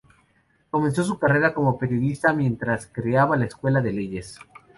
[0.71, 4.39] Comenzó su carrera como periodista mientras se creaba la escuela de leyes.